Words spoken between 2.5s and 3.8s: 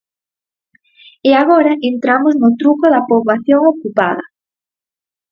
truco da poboación